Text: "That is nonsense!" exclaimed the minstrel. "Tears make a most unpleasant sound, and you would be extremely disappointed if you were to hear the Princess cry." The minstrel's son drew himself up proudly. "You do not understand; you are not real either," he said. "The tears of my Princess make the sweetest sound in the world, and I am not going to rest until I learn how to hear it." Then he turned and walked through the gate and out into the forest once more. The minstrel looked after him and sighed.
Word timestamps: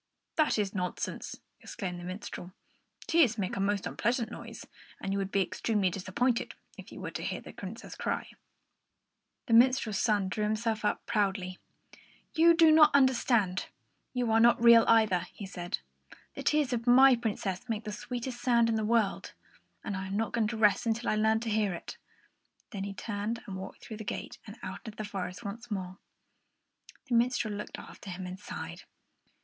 "That 0.35 0.57
is 0.57 0.73
nonsense!" 0.73 1.39
exclaimed 1.59 1.99
the 1.99 2.03
minstrel. 2.03 2.53
"Tears 3.05 3.37
make 3.37 3.55
a 3.55 3.59
most 3.59 3.85
unpleasant 3.85 4.29
sound, 4.31 4.61
and 4.99 5.13
you 5.13 5.19
would 5.19 5.31
be 5.31 5.43
extremely 5.43 5.91
disappointed 5.91 6.55
if 6.75 6.91
you 6.91 6.99
were 6.99 7.11
to 7.11 7.21
hear 7.23 7.39
the 7.39 7.53
Princess 7.53 7.93
cry." 7.93 8.31
The 9.45 9.53
minstrel's 9.53 9.99
son 9.99 10.27
drew 10.27 10.43
himself 10.45 10.83
up 10.83 11.05
proudly. 11.05 11.59
"You 12.33 12.55
do 12.55 12.71
not 12.71 12.95
understand; 12.95 13.67
you 14.11 14.31
are 14.31 14.39
not 14.39 14.59
real 14.59 14.85
either," 14.87 15.27
he 15.33 15.45
said. 15.45 15.77
"The 16.33 16.41
tears 16.41 16.73
of 16.73 16.87
my 16.87 17.15
Princess 17.15 17.69
make 17.69 17.83
the 17.83 17.91
sweetest 17.91 18.41
sound 18.41 18.69
in 18.69 18.77
the 18.77 18.83
world, 18.83 19.33
and 19.83 19.95
I 19.95 20.07
am 20.07 20.17
not 20.17 20.33
going 20.33 20.47
to 20.47 20.57
rest 20.57 20.87
until 20.87 21.09
I 21.09 21.15
learn 21.15 21.37
how 21.37 21.41
to 21.41 21.49
hear 21.51 21.75
it." 21.75 21.97
Then 22.71 22.85
he 22.85 22.95
turned 22.95 23.43
and 23.45 23.55
walked 23.55 23.81
through 23.85 23.97
the 23.97 24.03
gate 24.03 24.39
and 24.47 24.57
out 24.63 24.79
into 24.85 24.95
the 24.97 25.05
forest 25.05 25.43
once 25.43 25.69
more. 25.69 25.99
The 27.05 27.13
minstrel 27.13 27.53
looked 27.53 27.77
after 27.77 28.09
him 28.09 28.25
and 28.25 28.39
sighed. 28.39 28.81